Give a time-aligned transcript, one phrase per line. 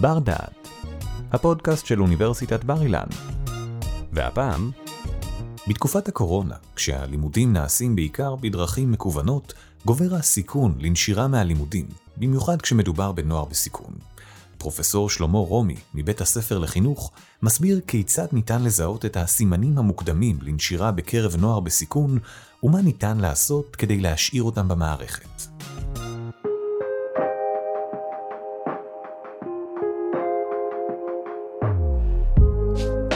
[0.00, 0.68] בר דעת,
[1.32, 3.06] הפודקאסט של אוניברסיטת בר אילן.
[4.12, 4.70] והפעם,
[5.68, 13.94] בתקופת הקורונה, כשהלימודים נעשים בעיקר בדרכים מקוונות, גובר הסיכון לנשירה מהלימודים, במיוחד כשמדובר בנוער בסיכון.
[14.58, 17.10] פרופסור שלמה רומי, מבית הספר לחינוך,
[17.42, 22.18] מסביר כיצד ניתן לזהות את הסימנים המוקדמים לנשירה בקרב נוער בסיכון,
[22.62, 25.42] ומה ניתן לעשות כדי להשאיר אותם במערכת.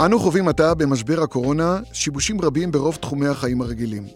[0.05, 4.07] אנו חווים עתה במשבר הקורונה שיבושים רבים ברוב תחומי החיים הרגילים.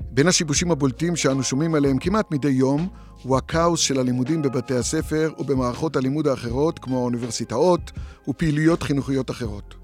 [0.00, 2.88] בין השיבושים הבולטים שאנו שומעים עליהם כמעט מדי יום,
[3.22, 7.92] הוא הכאוס של הלימודים בבתי הספר ובמערכות הלימוד האחרות, כמו האוניברסיטאות
[8.28, 9.74] ופעילויות חינוכיות אחרות.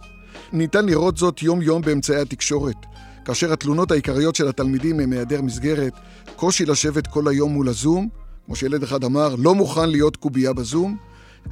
[0.53, 2.77] ניתן לראות זאת יום-יום באמצעי התקשורת,
[3.25, 5.93] כאשר התלונות העיקריות של התלמידים הם היעדר מסגרת,
[6.37, 8.09] קושי לשבת כל היום מול הזום,
[8.47, 10.97] כמו שילד אחד אמר, לא מוכן להיות קובייה בזום.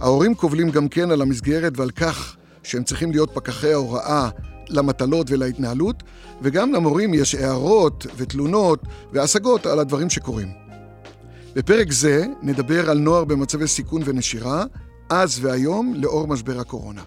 [0.01, 2.37] ההורים קובלים גם כן על המסגרת ועל כך
[2.69, 4.29] שהם צריכים להיות פקחי ההוראה
[4.69, 6.03] למטלות ולהתנהלות,
[6.43, 10.49] וגם למורים יש הערות ותלונות והשגות על הדברים שקורים.
[11.55, 14.65] בפרק זה נדבר על נוער במצבי סיכון ונשירה,
[15.11, 17.03] אז והיום, לאור משבר הקורונה.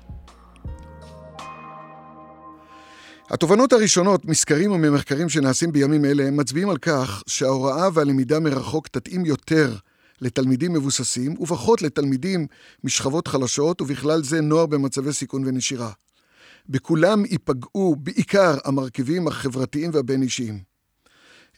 [3.30, 9.76] התובנות הראשונות מסקרים וממחקרים שנעשים בימים אלה מצביעים על כך שההוראה והלמידה מרחוק תתאים יותר
[10.22, 12.48] לתלמידים מבוססים ופחות לתלמידים
[12.84, 15.92] משכבות חלשות ובכלל זה נוער במצבי סיכון ונשירה.
[16.70, 20.60] בכולם ייפגעו בעיקר המרכיבים החברתיים והבין-אישיים.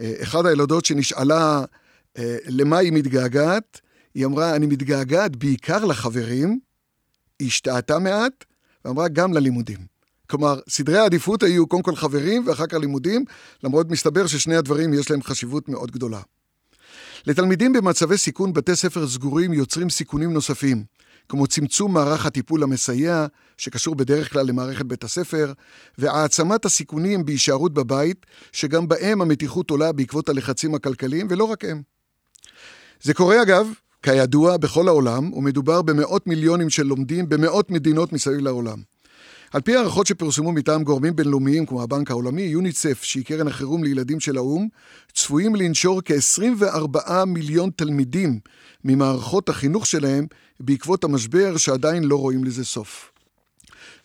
[0.01, 1.65] אה, אחת הילדות שנשאלה
[2.17, 3.81] אה, למה היא מתגעגעת,
[4.13, 6.59] היא אמרה, אני מתגעגעת בעיקר לחברים,
[7.39, 8.45] היא השתהתה מעט,
[8.85, 9.93] ואמרה גם ללימודים.
[10.27, 13.25] כלומר, סדרי העדיפות היו קודם כל חברים ואחר כך לימודים,
[13.63, 16.21] למרות מסתבר ששני הדברים יש להם חשיבות מאוד גדולה.
[17.27, 20.83] לתלמידים במצבי סיכון, בתי ספר סגורים יוצרים סיכונים נוספים,
[21.29, 23.25] כמו צמצום מערך הטיפול המסייע,
[23.57, 25.53] שקשור בדרך כלל למערכת בית הספר,
[25.97, 31.81] והעצמת הסיכונים בהישארות בבית, שגם בהם המתיחות עולה בעקבות הלחצים הכלכליים, ולא רק הם.
[33.01, 33.67] זה קורה אגב,
[34.03, 38.92] כידוע, בכל העולם, ומדובר במאות מיליונים של לומדים במאות מדינות מסביב לעולם.
[39.53, 44.19] על פי הערכות שפורסמו מטעם גורמים בינלאומיים כמו הבנק העולמי, יוניצף, שהיא קרן החירום לילדים
[44.19, 44.67] של האו"ם,
[45.13, 48.39] צפויים לנשור כ-24 מיליון תלמידים
[48.83, 50.27] ממערכות החינוך שלהם
[50.59, 53.11] בעקבות המשבר שעדיין לא רואים לזה סוף.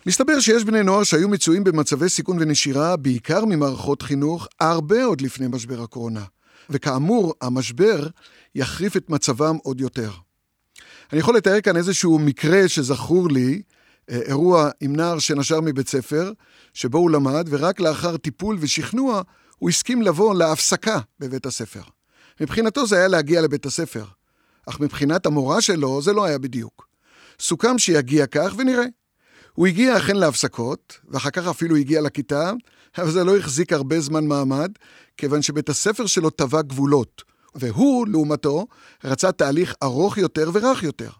[0.06, 5.46] מסתבר שיש בני נוער שהיו מצויים במצבי סיכון ונשירה, בעיקר ממערכות חינוך, הרבה עוד לפני
[5.50, 6.24] משבר הקורונה.
[6.70, 8.06] וכאמור, המשבר
[8.54, 10.10] יחריף את מצבם עוד יותר.
[11.12, 13.62] אני יכול לתאר כאן איזשהו מקרה שזכור לי,
[14.08, 16.32] אירוע עם נער שנשר מבית ספר,
[16.74, 19.22] שבו הוא למד, ורק לאחר טיפול ושכנוע,
[19.58, 21.82] הוא הסכים לבוא להפסקה בבית הספר.
[22.40, 24.04] מבחינתו זה היה להגיע לבית הספר,
[24.68, 26.88] אך מבחינת המורה שלו זה לא היה בדיוק.
[27.40, 28.84] סוכם שיגיע כך ונראה.
[29.52, 32.52] הוא הגיע אכן להפסקות, ואחר כך אפילו הגיע לכיתה,
[32.98, 34.72] אבל זה לא החזיק הרבה זמן מעמד,
[35.16, 37.22] כיוון שבית הספר שלו טבע גבולות,
[37.54, 38.66] והוא, לעומתו,
[39.04, 41.10] רצה תהליך ארוך יותר ורך יותר.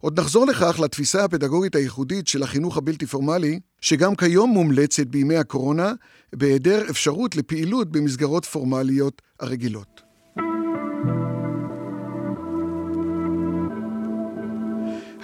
[0.00, 5.92] עוד נחזור לכך לתפיסה הפדגוגית הייחודית של החינוך הבלתי פורמלי, שגם כיום מומלצת בימי הקורונה,
[6.32, 10.00] בהיעדר אפשרות לפעילות במסגרות פורמליות הרגילות.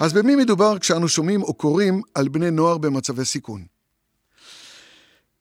[0.00, 3.64] אז במי מדובר כשאנו שומעים או קוראים על בני נוער במצבי סיכון?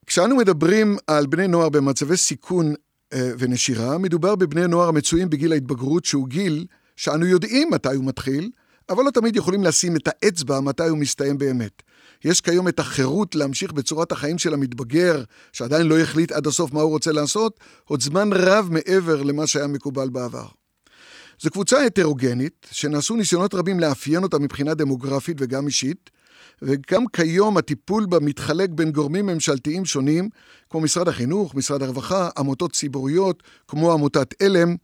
[0.06, 2.74] כשאנו מדברים על בני נוער במצבי סיכון
[3.14, 8.50] אה, ונשירה, מדובר בבני נוער המצויים בגיל ההתבגרות, שהוא גיל שאנו יודעים מתי הוא מתחיל,
[8.90, 11.82] אבל לא תמיד יכולים לשים את האצבע מתי הוא מסתיים באמת.
[12.26, 15.24] יש כיום את החירות להמשיך בצורת החיים של המתבגר,
[15.54, 19.68] שעדיין לא החליט עד הסוף מה הוא רוצה לעשות, עוד זמן רב מעבר למה שהיה
[19.68, 20.46] מקובל בעבר.
[21.42, 26.10] זו קבוצה הטרוגנית, שנעשו ניסיונות רבים לאפיין אותה מבחינה דמוגרפית וגם אישית,
[26.62, 30.30] וגם כיום הטיפול בה מתחלק בין גורמים ממשלתיים שונים,
[30.70, 34.76] כמו משרד החינוך, משרד הרווחה, עמותות ציבוריות, כמו עמותת עלם,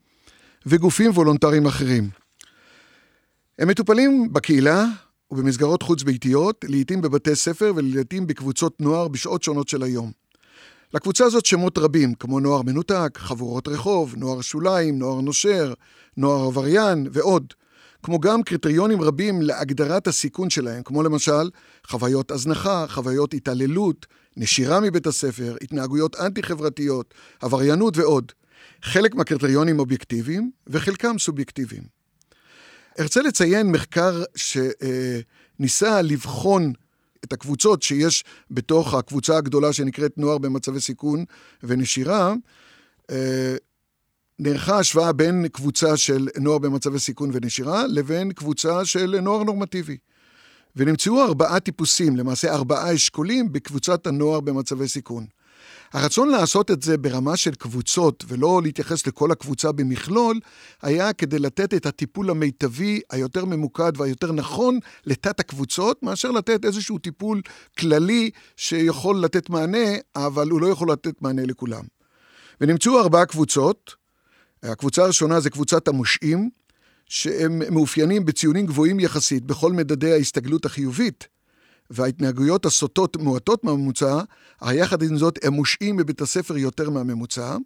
[0.66, 2.21] וגופים וולונטריים אחרים.
[3.62, 4.86] הם מטופלים בקהילה
[5.32, 10.12] ובמסגרות חוץ-ביתיות, לעיתים בבתי ספר ולעיתים בקבוצות נוער בשעות שונות של היום.
[10.94, 15.74] לקבוצה הזאת שמות רבים, כמו נוער מנותק, חבורות רחוב, נוער שוליים, נוער נושר,
[16.18, 17.54] נוער עבריין ועוד.
[18.04, 21.50] כמו גם קריטריונים רבים להגדרת הסיכון שלהם, כמו למשל
[21.88, 24.06] חוויות הזנחה, חוויות התעללות,
[24.38, 28.32] נשירה מבית הספר, התנהגויות אנטי-חברתיות, עבריינות ועוד.
[28.84, 32.01] חלק מהקריטריונים אובייקטיביים וחלקם סובייקטיביים.
[33.00, 36.74] ארצה לציין מחקר שניסה לבחון
[37.24, 41.26] את הקבוצות שיש בתוך הקבוצה הגדולה שנקראת נוער במצבי סיכון
[41.64, 42.34] ונשירה,
[43.12, 43.56] אה,
[44.40, 49.98] נערכה השוואה בין קבוצה של נוער במצבי סיכון ונשירה לבין קבוצה של נוער נורמטיבי.
[50.76, 55.26] ונמצאו ארבעה טיפוסים, למעשה ארבעה אשכולים, בקבוצת הנוער במצבי סיכון.
[55.94, 60.40] הרצון לעשות את זה ברמה של קבוצות ולא להתייחס לכל הקבוצה במכלול,
[60.82, 66.98] היה כדי לתת את הטיפול המיטבי, היותר ממוקד והיותר נכון לתת הקבוצות, מאשר לתת איזשהו
[66.98, 67.42] טיפול
[67.80, 71.84] כללי שיכול לתת מענה, אבל הוא לא יכול לתת מענה לכולם.
[72.62, 73.96] ונמצאו ארבעה קבוצות.
[74.64, 76.50] הקבוצה הראשונה זה קבוצת המושעים,
[77.10, 81.28] שהם מאופיינים בציונים גבוהים יחסית בכל מדדי ההסתגלות החיובית,
[81.92, 84.22] וההתנהגויות הסוטות מועטות מהממוצע,
[84.60, 87.58] אך יחד עם זאת הם מושעים בבית הספר יותר מהממוצע.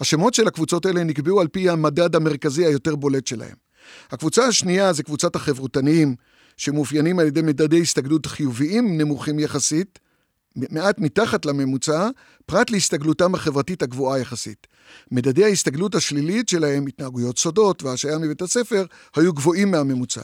[0.00, 3.56] השמות של הקבוצות האלה נקבעו על פי המדד המרכזי היותר בולט שלהם.
[4.10, 6.14] הקבוצה השנייה זה קבוצת החברותניים,
[6.56, 9.98] שמאופיינים על ידי מדדי הסתגלות חיוביים נמוכים יחסית,
[10.56, 12.08] מעט מתחת לממוצע,
[12.46, 14.66] פרט להסתגלותם החברתית הגבוהה יחסית.
[15.10, 18.84] מדדי ההסתגלות השלילית שלהם, התנהגויות סודות והשעיה מבית הספר,
[19.16, 20.22] היו גבוהים מהממוצע.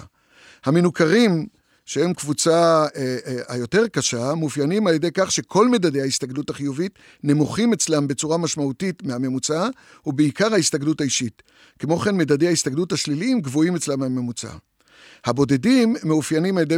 [0.64, 1.46] המנוכרים,
[1.90, 7.72] שהם קבוצה אה, אה, היותר קשה, מאופיינים על ידי כך שכל מדדי ההסתגלות החיובית נמוכים
[7.72, 9.68] אצלם בצורה משמעותית מהממוצע,
[10.06, 11.42] ובעיקר ההסתגלות האישית.
[11.78, 14.50] כמו כן, מדדי ההסתגלות השליליים גבוהים אצלם מהממוצע.
[15.24, 16.76] הבודדים מאופיינים על ידי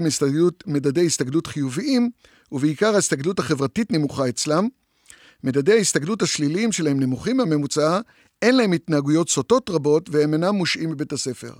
[0.66, 2.10] מדדי הסתגלות חיוביים,
[2.52, 4.68] ובעיקר ההסתגלות החברתית נמוכה אצלם.
[5.44, 8.00] מדדי ההסתגלות השליליים שלהם נמוכים מהממוצע,
[8.42, 11.52] אין להם התנהגויות סוטות רבות והם אינם מושעים מבית הספר.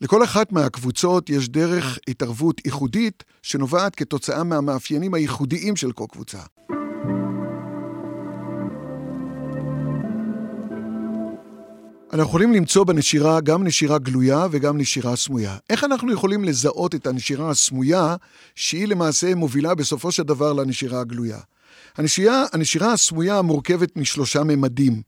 [0.00, 6.38] לכל אחת מהקבוצות יש דרך התערבות ייחודית שנובעת כתוצאה מהמאפיינים הייחודיים של כל קבוצה.
[12.12, 15.56] אנחנו יכולים למצוא בנשירה גם נשירה גלויה וגם נשירה סמויה.
[15.70, 18.16] איך אנחנו יכולים לזהות את הנשירה הסמויה,
[18.54, 21.38] שהיא למעשה מובילה בסופו של דבר לנשירה הגלויה?
[21.96, 25.02] הנשירה, הנשירה הסמויה מורכבת משלושה ממדים,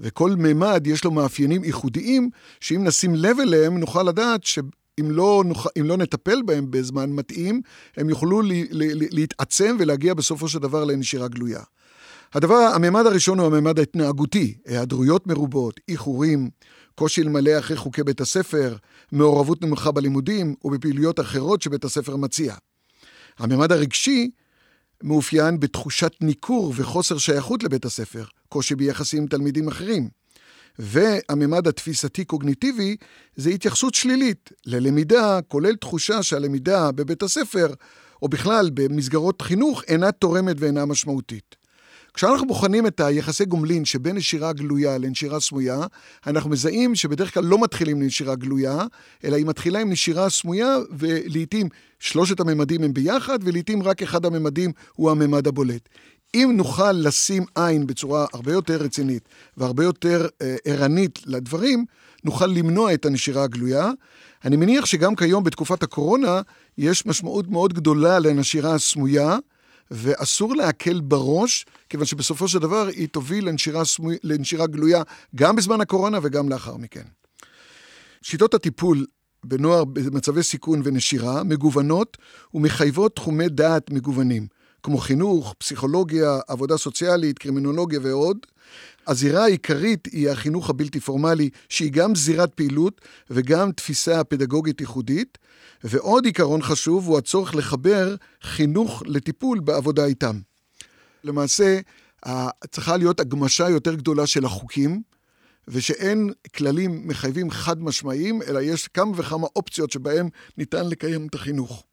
[0.00, 2.30] וכל ממד יש לו מאפיינים ייחודיים,
[2.60, 4.58] שאם נשים לב אליהם נוכל לדעת ש...
[5.00, 7.60] אם לא, נוכל, אם לא נטפל בהם בזמן מתאים,
[7.96, 11.60] הם יוכלו לי, לי, להתעצם ולהגיע בסופו של דבר לנשירה גלויה.
[12.34, 16.50] הדבר, הממד הראשון הוא הממד ההתנהגותי, היעדרויות מרובות, איחורים,
[16.94, 18.76] קושי למלא אחרי חוקי בית הספר,
[19.12, 22.54] מעורבות נמוכה בלימודים ובפעילויות אחרות שבית הספר מציע.
[23.38, 24.30] הממד הרגשי
[25.04, 30.08] מאופיין בתחושת ניכור וחוסר שייכות לבית הספר, קושי ביחסים עם תלמידים אחרים.
[30.78, 32.96] והממד התפיסתי-קוגניטיבי
[33.36, 37.74] זה התייחסות שלילית ללמידה, כולל תחושה שהלמידה בבית הספר,
[38.22, 41.56] או בכלל במסגרות חינוך, אינה תורמת ואינה משמעותית.
[42.14, 45.80] כשאנחנו בוחנים את היחסי גומלין שבין נשירה גלויה לנשירה סמויה,
[46.26, 48.78] אנחנו מזהים שבדרך כלל לא מתחילים לנשירה גלויה,
[49.24, 51.68] אלא היא מתחילה עם נשירה סמויה, ולעיתים
[51.98, 55.88] שלושת הממדים הם ביחד, ולעיתים רק אחד הממדים הוא הממד הבולט.
[56.34, 61.84] אם נוכל לשים עין בצורה הרבה יותר רצינית והרבה יותר אה, ערנית לדברים,
[62.24, 63.90] נוכל למנוע את הנשירה הגלויה.
[64.44, 66.40] אני מניח שגם כיום בתקופת הקורונה
[66.78, 69.36] יש משמעות מאוד גדולה לנשירה הסמויה.
[69.90, 75.02] ואסור להקל בראש, כיוון שבסופו של דבר היא תוביל לנשירה, סמוי, לנשירה גלויה
[75.34, 77.04] גם בזמן הקורונה וגם לאחר מכן.
[78.22, 79.06] שיטות הטיפול
[79.44, 82.16] בנוער במצבי סיכון ונשירה מגוונות
[82.54, 84.46] ומחייבות תחומי דעת מגוונים,
[84.82, 88.38] כמו חינוך, פסיכולוגיה, עבודה סוציאלית, קרימינולוגיה ועוד.
[89.06, 93.00] הזירה העיקרית היא החינוך הבלתי פורמלי, שהיא גם זירת פעילות
[93.30, 95.38] וגם תפיסה פדגוגית ייחודית,
[95.84, 100.40] ועוד עיקרון חשוב הוא הצורך לחבר חינוך לטיפול בעבודה איתם.
[101.24, 101.80] למעשה,
[102.70, 105.02] צריכה להיות הגמשה יותר גדולה של החוקים,
[105.68, 111.84] ושאין כללים מחייבים חד משמעיים, אלא יש כמה וכמה אופציות שבהם ניתן לקיים את החינוך.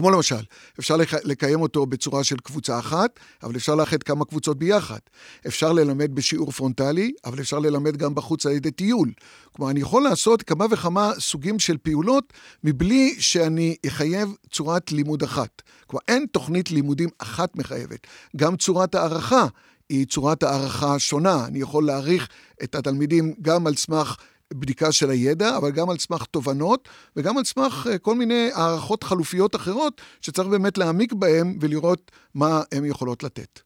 [0.00, 0.44] כמו למשל,
[0.78, 4.98] אפשר לקיים אותו בצורה של קבוצה אחת, אבל אפשר לאחד כמה קבוצות ביחד.
[5.46, 9.12] אפשר ללמד בשיעור פרונטלי, אבל אפשר ללמד גם בחוץ על ידי טיול.
[9.52, 12.32] כלומר, אני יכול לעשות כמה וכמה סוגים של פעולות
[12.64, 15.62] מבלי שאני אחייב צורת לימוד אחת.
[15.86, 18.06] כלומר, אין תוכנית לימודים אחת מחייבת.
[18.36, 19.46] גם צורת הערכה
[19.88, 21.46] היא צורת הערכה שונה.
[21.46, 22.28] אני יכול להעריך
[22.62, 24.16] את התלמידים גם על סמך
[24.54, 29.04] בדיקה של הידע, אבל גם על סמך תובנות, וגם על סמך אה, כל מיני הערכות
[29.04, 33.60] חלופיות אחרות, שצריך באמת להעמיק בהן ולראות מה הן יכולות לתת.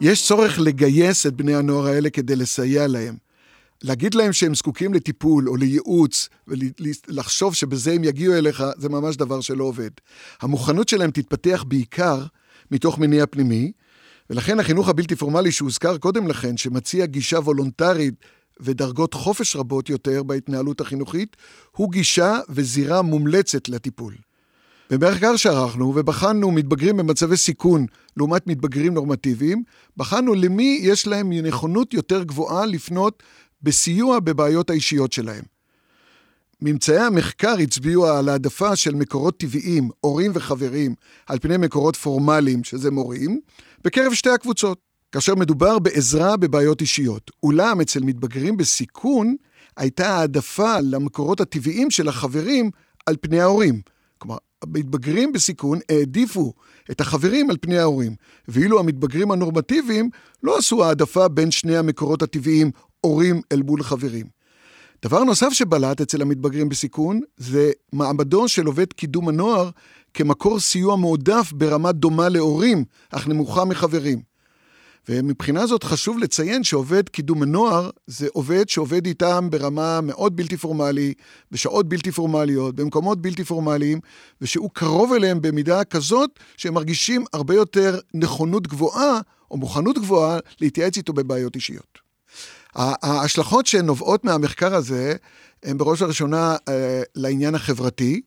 [0.00, 3.25] יש צורך לגייס את בני הנוער האלה כדי לסייע להם.
[3.82, 9.40] להגיד להם שהם זקוקים לטיפול או לייעוץ ולחשוב שבזה הם יגיעו אליך, זה ממש דבר
[9.40, 9.90] שלא עובד.
[10.40, 12.24] המוכנות שלהם תתפתח בעיקר
[12.70, 13.72] מתוך מניע פנימי,
[14.30, 18.14] ולכן החינוך הבלתי פורמלי שהוזכר קודם לכן, שמציע גישה וולונטרית
[18.60, 21.36] ודרגות חופש רבות יותר בהתנהלות החינוכית,
[21.76, 24.14] הוא גישה וזירה מומלצת לטיפול.
[24.90, 29.62] במחקר שערכנו ובחנו מתבגרים במצבי סיכון לעומת מתבגרים נורמטיביים,
[29.96, 33.22] בחנו למי יש להם נכונות יותר גבוהה לפנות
[33.66, 35.42] בסיוע בבעיות האישיות שלהם.
[36.62, 40.94] ממצאי המחקר הצביעו על העדפה של מקורות טבעיים, הורים וחברים,
[41.26, 43.40] על פני מקורות פורמליים, שזה מורים,
[43.84, 44.78] בקרב שתי הקבוצות,
[45.12, 47.30] כאשר מדובר בעזרה בבעיות אישיות.
[47.42, 49.36] אולם אצל מתבגרים בסיכון,
[49.76, 52.70] הייתה העדפה למקורות הטבעיים של החברים
[53.06, 53.80] על פני ההורים.
[54.18, 56.52] כלומר, המתבגרים בסיכון העדיפו
[56.90, 58.14] את החברים על פני ההורים,
[58.48, 60.10] ואילו המתבגרים הנורמטיביים
[60.42, 62.70] לא עשו העדפה בין שני המקורות הטבעיים,
[63.06, 64.26] הורים אל מול חברים.
[65.02, 69.70] דבר נוסף שבלט אצל המתבגרים בסיכון זה מעמדו של עובד קידום הנוער
[70.14, 74.22] כמקור סיוע מועדף ברמה דומה להורים, אך נמוכה מחברים.
[75.08, 81.14] ומבחינה זאת חשוב לציין שעובד קידום הנוער זה עובד שעובד איתם ברמה מאוד בלתי פורמלי,
[81.50, 84.00] בשעות בלתי פורמליות, במקומות בלתי פורמליים,
[84.40, 89.20] ושהוא קרוב אליהם במידה כזאת שהם מרגישים הרבה יותר נכונות גבוהה
[89.50, 91.98] או מוכנות גבוהה להתייעץ איתו בבעיות אישיות.
[92.76, 95.14] ההשלכות שנובעות מהמחקר הזה
[95.62, 98.20] הן בראש ובראשונה אה, לעניין החברתי.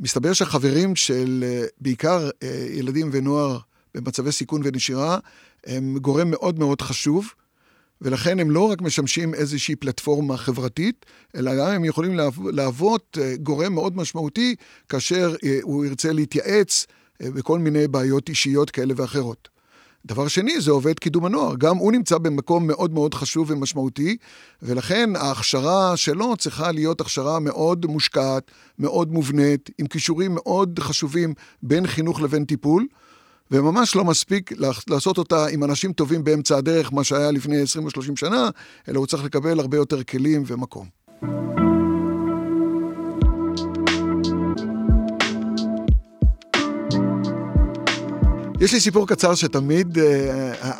[0.00, 3.58] מסתבר שהחברים של אה, בעיקר אה, ילדים ונוער
[3.94, 5.18] במצבי סיכון ונשירה
[5.66, 7.28] הם גורם מאוד מאוד חשוב,
[8.00, 11.06] ולכן הם לא רק משמשים איזושהי פלטפורמה חברתית,
[11.36, 12.18] אלא גם הם יכולים
[12.52, 14.54] להוות גורם מאוד משמעותי
[14.88, 16.86] כאשר הוא ירצה להתייעץ
[17.22, 19.48] בכל מיני בעיות אישיות כאלה ואחרות.
[20.06, 21.54] דבר שני, זה עובד קידום הנוער.
[21.58, 24.16] גם הוא נמצא במקום מאוד מאוד חשוב ומשמעותי,
[24.62, 31.86] ולכן ההכשרה שלו צריכה להיות הכשרה מאוד מושקעת, מאוד מובנית, עם כישורים מאוד חשובים בין
[31.86, 32.86] חינוך לבין טיפול,
[33.50, 34.52] וממש לא מספיק
[34.88, 38.48] לעשות אותה עם אנשים טובים באמצע הדרך, מה שהיה לפני 20 או 30 שנה,
[38.88, 40.86] אלא הוא צריך לקבל הרבה יותר כלים ומקום.
[48.60, 50.00] יש לי סיפור קצר שתמיד uh,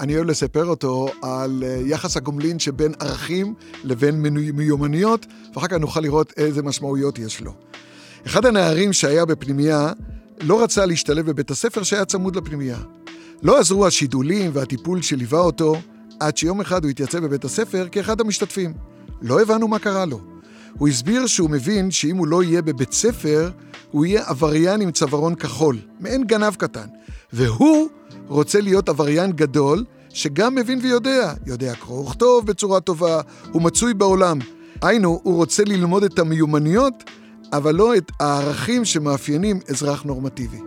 [0.01, 4.23] אני אוהב לספר אותו על uh, יחס הגומלין שבין ערכים לבין
[4.55, 7.53] מיומנויות, ואחר כך נוכל לראות איזה משמעויות יש לו.
[8.27, 9.93] אחד הנערים שהיה בפנימייה
[10.41, 12.79] לא רצה להשתלב בבית הספר שהיה צמוד לפנימייה.
[13.43, 15.77] לא עזרו השידולים והטיפול שליווה אותו,
[16.21, 18.73] עד שיום אחד הוא התייצב בבית הספר כאחד המשתתפים.
[19.23, 20.30] לא הבנו מה קרה לו.
[20.79, 23.51] הוא הסביר שהוא מבין שאם הוא לא יהיה בבית ספר,
[23.91, 26.87] הוא יהיה עבריין עם צווארון כחול, מעין גנב קטן.
[27.33, 27.89] והוא
[28.29, 33.21] רוצה להיות עבריין גדול, שגם מבין ויודע, יודע קרוא וכתוב בצורה טובה,
[33.53, 34.39] הוא מצוי בעולם.
[34.83, 36.95] היינו, הוא רוצה ללמוד את המיומנויות,
[37.53, 40.59] אבל לא את הערכים שמאפיינים אזרח נורמטיבי.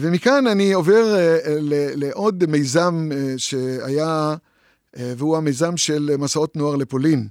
[0.00, 1.38] ומכאן אני עובר אה,
[1.96, 4.34] לעוד מיזם אה, שהיה,
[4.96, 7.28] אה, והוא המיזם של מסעות נוער לפולין.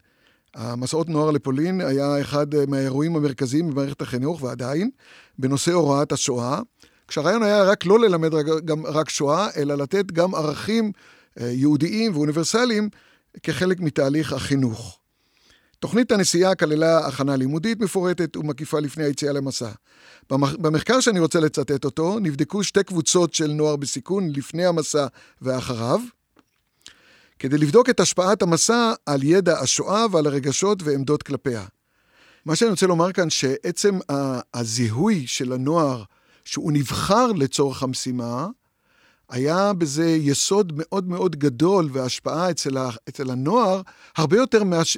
[0.56, 4.90] המסעות נוער לפולין היה אחד מהאירועים המרכזיים במערכת החינוך, ועדיין,
[5.40, 6.60] בנושא הוראת השואה,
[7.08, 10.92] כשהרעיון היה רק לא ללמד רק, גם רק שואה, אלא לתת גם ערכים
[11.38, 12.90] יהודיים ואוניברסליים
[13.44, 15.00] כחלק מתהליך החינוך.
[15.84, 19.70] תוכנית הנסיעה כללה הכנה לימודית מפורטת ומקיפה לפני היציאה למסע.
[20.32, 25.08] במחקר שאני רוצה לצטט אותו, נבדקו שתי קבוצות של נוער בסיכון לפני המסע
[25.42, 26.00] ואחריו,
[27.40, 31.66] כדי לבדוק את השפעת המסע על ידע השואה ועל הרגשות ועמדות כלפיה.
[32.46, 34.00] מה שאני רוצה לומר כאן, שעצם
[34.54, 36.04] הזיהוי של הנוער,
[36.46, 38.48] שהוא נבחר לצורך המשימה,
[39.30, 43.82] היה בזה יסוד מאוד מאוד גדול והשפעה אצל, הנוער,
[44.18, 44.98] הרבה יותר, מאש...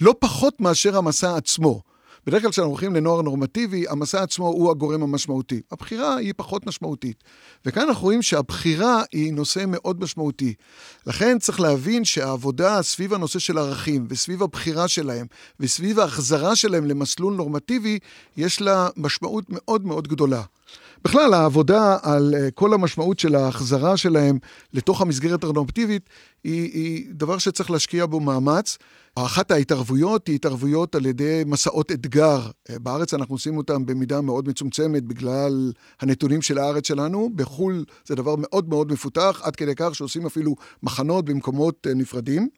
[0.00, 1.82] לא פחות מאשר המסע עצמו.
[2.26, 5.60] בדרך כלל כשאנחנו הולכים לנוער נורמטיבי, המסע עצמו הוא הגורם המשמעותי.
[5.72, 7.24] הבחירה היא פחות משמעותית.
[7.66, 10.54] וכאן אנחנו רואים שהבחירה היא נושא מאוד משמעותי.
[11.06, 15.26] לכן צריך להבין שהעבודה סביב הנושא של ערכים, וסביב הבחירה שלהם,
[15.60, 17.98] וסביב ההחזרה שלהם למסלול נורמטיבי,
[18.36, 20.42] יש לה משמעות מאוד מאוד גדולה.
[21.04, 24.38] בכלל, העבודה על אה, כל המשמעות של ההחזרה שלהם
[24.72, 26.10] לתוך המסגרת הנורמטיבית
[26.44, 28.78] היא, היא דבר שצריך להשקיע בו מאמץ.
[29.14, 32.40] אחת ההתערבויות היא התערבויות על ידי מסעות אתגר.
[32.70, 37.30] אה, בארץ אנחנו עושים אותם במידה מאוד מצומצמת בגלל הנתונים של הארץ שלנו.
[37.34, 42.48] בחו"ל זה דבר מאוד מאוד מפותח, עד כדי כך שעושים אפילו מחנות במקומות אה, נפרדים.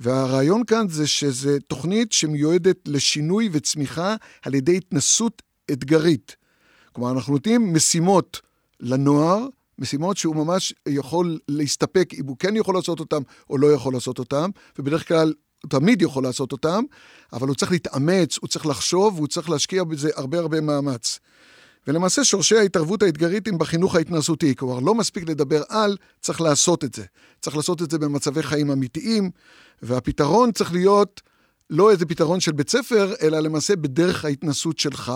[0.00, 6.36] והרעיון כאן זה שזה תוכנית שמיועדת לשינוי וצמיחה על ידי התנסות אתגרית.
[6.96, 8.40] כלומר, אנחנו נותנים משימות
[8.80, 9.46] לנוער,
[9.78, 14.18] משימות שהוא ממש יכול להסתפק אם הוא כן יכול לעשות אותן או לא יכול לעשות
[14.18, 16.84] אותן, ובדרך כלל הוא תמיד יכול לעשות אותם,
[17.32, 21.18] אבל הוא צריך להתאמץ, הוא צריך לחשוב, והוא צריך להשקיע בזה הרבה הרבה מאמץ.
[21.86, 26.94] ולמעשה שורשי ההתערבות האתגרית הם בחינוך ההתנסותי, כלומר לא מספיק לדבר על, צריך לעשות את
[26.94, 27.04] זה.
[27.40, 29.30] צריך לעשות את זה במצבי חיים אמיתיים,
[29.82, 31.22] והפתרון צריך להיות
[31.70, 35.12] לא איזה פתרון של בית ספר, אלא למעשה בדרך ההתנסות שלך.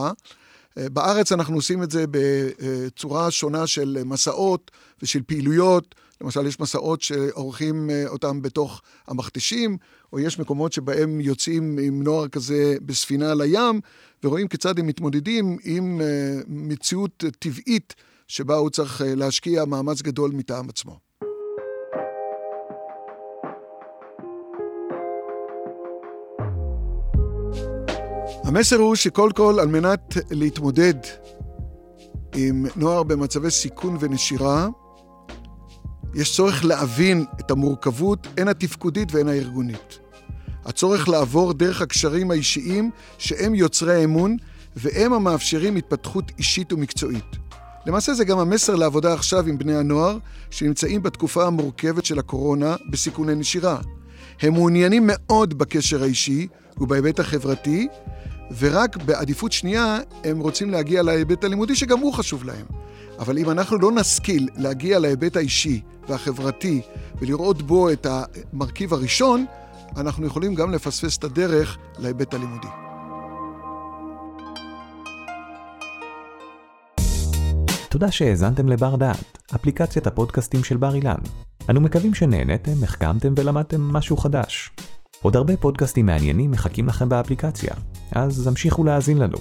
[0.78, 4.70] אה, בארץ אנחנו עושים את זה בצורה שונה של מסעות
[5.02, 5.94] ושל פעילויות.
[6.20, 9.76] למשל, יש מסעות שעורכים אה, אותם בתוך המכתשים,
[10.12, 13.80] או יש מקומות שבהם יוצאים עם נוער כזה בספינה לים,
[14.24, 17.94] ורואים כיצד הם מתמודדים עם אה, מציאות טבעית
[18.28, 21.09] שבה הוא צריך להשקיע מאמץ גדול מטעם עצמו.
[28.50, 30.94] המסר הוא שקול כל על מנת להתמודד
[32.34, 34.68] עם נוער במצבי סיכון ונשירה,
[36.14, 39.98] יש צורך להבין את המורכבות, הן התפקודית והן הארגונית.
[40.64, 44.36] הצורך לעבור דרך הקשרים האישיים שהם יוצרי האמון
[44.76, 47.36] והם המאפשרים התפתחות אישית ומקצועית.
[47.86, 50.18] למעשה זה גם המסר לעבודה עכשיו עם בני הנוער
[50.50, 53.78] שנמצאים בתקופה המורכבת של הקורונה בסיכוני נשירה.
[54.42, 56.46] הם מעוניינים מאוד בקשר האישי
[56.78, 57.88] ובהיבט החברתי,
[58.58, 62.66] ורק בעדיפות שנייה הם רוצים להגיע להיבט הלימודי שגם הוא חשוב להם.
[63.18, 66.80] אבל אם אנחנו לא נשכיל להגיע להיבט האישי והחברתי
[67.18, 69.46] ולראות בו את המרכיב הראשון,
[69.96, 72.68] אנחנו יכולים גם לפספס את הדרך להיבט הלימודי.
[77.88, 81.18] תודה שהאזנתם לבר דעת, אפליקציית הפודקאסטים של בר אילן.
[81.70, 84.70] אנו מקווים שנהנתם, החכמתם ולמדתם משהו חדש.
[85.22, 87.74] עוד הרבה פודקאסטים מעניינים מחכים לכם באפליקציה,
[88.12, 89.38] אז המשיכו להאזין לנו.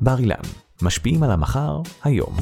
[0.00, 0.36] בר אילן,
[0.82, 2.36] משפיעים על המחר, היום.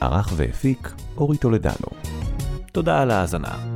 [0.00, 1.88] ערך והפיק אורי טולדנו.
[2.72, 3.75] תודה על ההאזנה.